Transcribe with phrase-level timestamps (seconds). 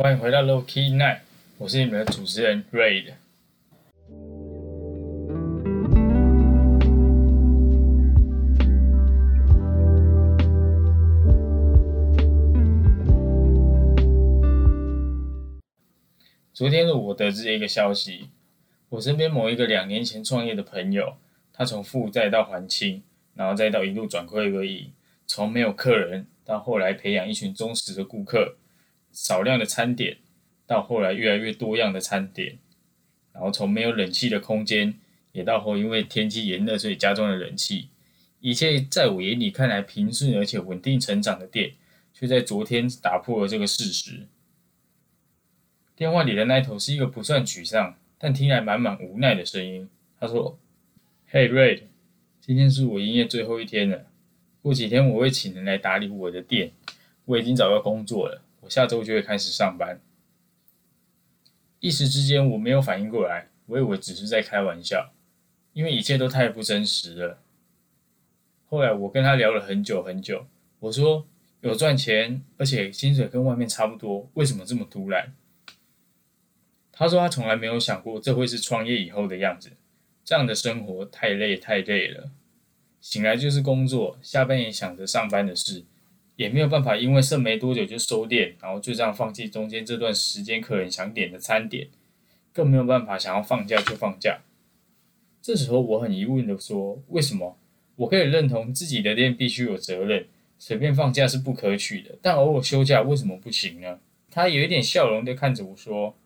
[0.00, 1.22] 欢迎回到 Low Key Night，
[1.56, 3.14] 我是你们的主持人 Raid。
[16.54, 18.28] 昨天的我得知一个消息，
[18.90, 21.16] 我身边某一个两年前创业的朋友，
[21.52, 23.02] 他从负债到还清，
[23.34, 24.92] 然后再到一路转亏为盈，
[25.26, 28.54] 从没有客人到后来培养一群忠实的顾客，
[29.20, 30.18] 少量的餐点
[30.64, 32.56] 到后来越来越多样的餐点，
[33.32, 34.94] 然后从没有冷气的空间，
[35.32, 37.88] 也到后因为天气炎热所以加装了冷气，
[38.38, 41.72] 一切在我眼里看来平顺而且稳定成长的店，
[42.14, 44.28] 却在昨天打破了这个事实。
[45.96, 49.90] 电话里的那头是一个不算沮丧，但听来满满无奈的声音。
[50.20, 50.56] 他说
[51.32, 51.82] ：“Hey Ray，
[52.40, 54.06] 今天是我营业最后一天了。
[54.62, 56.70] 过几天我会请人来打理我的店。
[57.24, 60.00] 我已经找到工作了，我下周就会开始上班。”
[61.80, 65.12] 一时之间我没有反应过来，我以为只是在开玩笑，
[65.72, 67.38] 因为一切都太不真实了。
[68.66, 70.46] 后来我跟他聊了很久很久，
[70.80, 71.26] 我说
[71.62, 75.32] ：“有赚钱，而且薪水跟外面差不多，为什么这么突然？”
[76.90, 79.70] 他说他从来没有想过这会是创业以后的样子，
[80.24, 82.32] 这样的生活太累太累了，
[83.00, 85.84] 醒来就是工作，下班也想着上班的事，
[86.38, 91.88] 也没有办法因为剩没多久就收店，然后就这样放弃中间这段时间客人想点的餐点，
[92.52, 94.38] 更没有办法想要放假就放假。
[95.42, 97.58] 这时候我很疑问的说，为什么
[97.96, 100.28] 我可以认同自己的店必须有责任，
[100.60, 103.98] 随便放假是不可取的，但偶尔休假为什么不行呢？
[104.30, 106.16] 他有一点笑容的看着我说。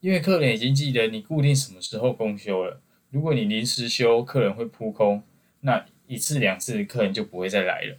[0.00, 5.22] 因为客人已经记得你固定什么时候公休了，如果你临时休，客人会扑空，
[5.60, 7.96] 那一次两次客人就不会再来了。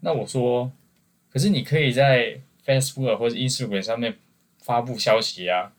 [0.00, 0.72] 那我说，
[1.30, 4.16] 可是你可以在 Facebook 或者 Instagram 上面
[4.58, 5.72] 发布消息啊。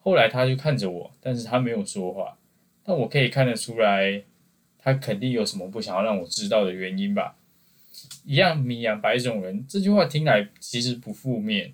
[0.00, 2.36] 后来他就看着我，但是他没有说话，
[2.84, 4.22] 但我可以看得出来，
[4.78, 7.36] 他肯定有什么不想要让我知道的原因吧。
[8.24, 11.72] 一样米养百种人，这句话听来其实不负面。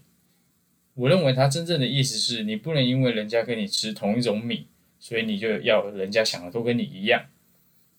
[0.94, 4.66] 我认为他真正的意思是你不能因为人家跟你吃同一种米，
[4.98, 7.26] 所以你就要人家想的都跟你一样。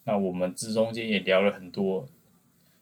[0.04, 2.08] 那我们之中间也聊了很多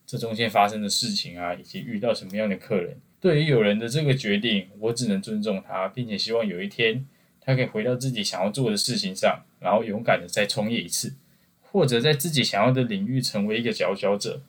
[0.07, 2.97] 这中间发生的事情啊，以及遇到什么样的客人。
[3.19, 7.05] 对于有人的这个决定，我只能尊重他，并且希望有一天
[7.41, 11.13] 他可以回到自己想要做的事情上，然后勇敢的再创业一次，
[11.61, 14.41] 或者在自己想要的领域成为一个佼佼者。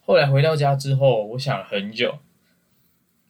[0.00, 2.18] 后来回到家之后，我想了很久。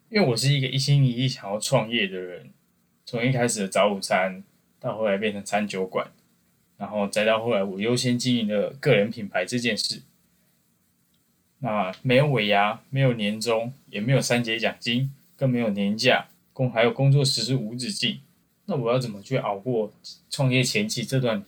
[0.08, 2.50] 因为我是一个一心一意想要创业的人，
[3.06, 4.44] 从一开始的早午餐，
[4.78, 6.10] 到后来变成餐酒馆，
[6.76, 10.02] 然后再到后来我优先经营的个人品牌这件事，
[11.62, 18.20] 那没有尾牙，没有年终，也没有三节奖金，更没有年假，工还有工作时是无止境，
[18.66, 19.90] 那我要怎么去熬过
[20.28, 21.42] 创业前期这段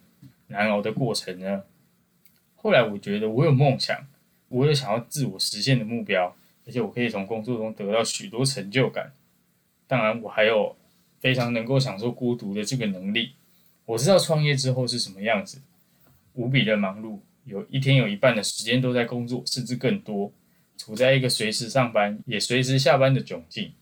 [0.46, 1.64] 难熬的过程呢？
[2.56, 4.06] 后来我觉得我有梦想，
[4.48, 6.34] 我有想要自我实现的目标。
[6.66, 9.12] 而且我可以从工作中得到许多成就感，
[9.86, 10.74] 当然我还有
[11.20, 13.32] 非常能够享受孤独的这个能力。
[13.84, 15.60] 我知道创业之后是什么样子，
[16.32, 20.32] 无比的忙碌，有一天有一半的时间都在工作，甚至更多，
[20.76, 23.72] 处在一个随时上班也随时下班的窘境。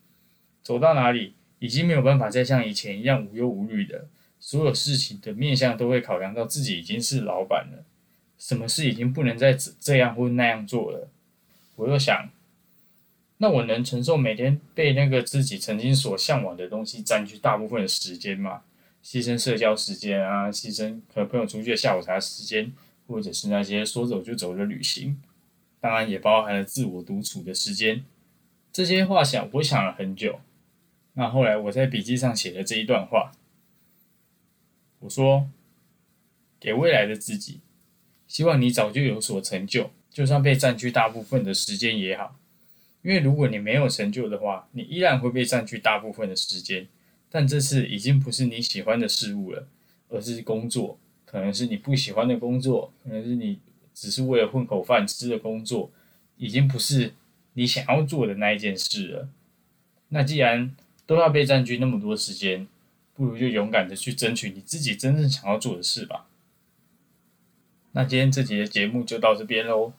[0.62, 4.06] 走到哪里，已经没有办法再像以前一样无忧无虑的，
[4.38, 7.84] 所有事情的面向都会考量到自己已经是老板了，
[8.38, 11.08] 什么事已经不能再这样或那样做了。
[11.76, 12.30] 我又想。
[13.38, 18.62] 那我能承受每天被那个自己曾经所向往的东西占据大部分的时间吗？
[19.04, 22.72] 牺牲社交时间啊，牺牲和朋友出去的下午茶时间，
[23.06, 25.20] 或者是那些说走就走的旅行，
[25.80, 28.04] 当然也包含了自我独处的时间。
[28.72, 30.40] 这些话想，我想了很久。
[31.14, 33.32] 那后来我在笔记上写了这一段话，
[35.00, 35.50] 我说：
[36.58, 37.60] 给未来的自己，
[38.26, 42.38] 希望你早就有所成就，就算被占据大部分的时间也好。
[43.02, 46.88] 因为如果你没有成就的话，你依然会被占据大部分的时间。
[47.28, 49.66] 但这次已经不是你喜欢的事物了，
[50.08, 50.98] 而是工作，
[51.32, 53.58] 可能是你不喜欢的工作，可能是你
[53.92, 55.90] 只是为了混口饭吃的工作，
[56.36, 57.14] 已经不是
[57.54, 59.28] 你想要做的那一件事了。
[60.10, 60.76] 那既然
[61.06, 62.68] 都要被占据那么多时间，
[63.14, 66.26] 不如就勇敢的去争取你自己真正想要做的事吧。
[67.92, 69.92] 那今天这集的节目就到这边喽。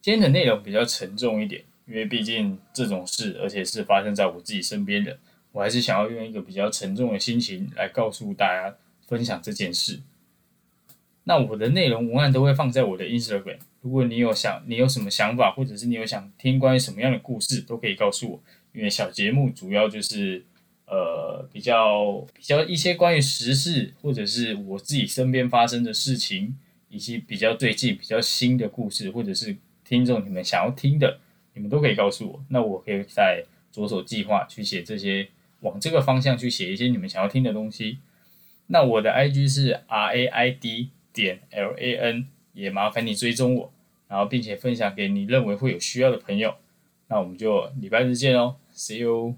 [0.00, 1.64] 今天的内容比较沉重一点。
[1.86, 5.18] 因为毕竟这种事，而且是发生在我自己身边的，
[5.52, 10.00] 我还是想要用一个比较沉重的心情来告诉大家分享这件事。
[11.28, 18.40] 那我的内容文案都会放在我的 Instagram，如果你有想，你有什么想法，或者是你有想听关于什么样的故事，都可以告诉我，
[18.72, 20.42] 因为小节目主要就是
[20.86, 26.56] 呃比较比较一些关于时事或者是我自己身边发生的事情，
[26.88, 29.54] 以及比较最近比较新的故事，或者是
[29.84, 31.20] 听众你们想要听的，
[31.52, 35.28] 你们都可以告诉我，那我可以在着手计划去写这些，
[35.60, 37.98] 往这个方向去写一些你们想要听的东西。
[38.68, 43.72] 那我的 I G 是 R A I D 点 L A N，也麻烦你追踪我，
[44.06, 46.54] 然后并且分享给你认为会有需要的朋友。
[47.08, 49.34] 那我们就礼拜日见哦，See you。